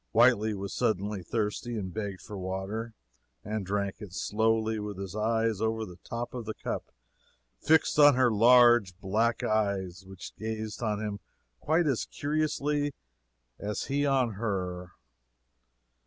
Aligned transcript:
Whitely 0.13 0.55
was 0.55 0.73
suddenly 0.73 1.21
thirsty, 1.21 1.77
and 1.77 1.93
begged 1.93 2.21
for 2.21 2.35
water, 2.35 2.95
and 3.43 3.63
drank 3.63 3.97
it 3.99 4.13
slowly, 4.13 4.79
with 4.79 4.97
his 4.97 5.15
eyes 5.15 5.61
over 5.61 5.85
the 5.85 5.99
top 6.03 6.33
of 6.33 6.45
the 6.45 6.55
cup, 6.55 6.85
fixed 7.59 7.99
on 7.99 8.15
her 8.15 8.31
large 8.31 8.97
black 8.99 9.43
eyes, 9.43 10.03
which 10.07 10.35
gazed 10.37 10.81
on 10.81 10.99
him 10.99 11.19
quite 11.59 11.85
as 11.85 12.05
curiously 12.05 12.95
as 13.59 13.83
he 13.83 14.03
on 14.03 14.31
her. 14.41 14.93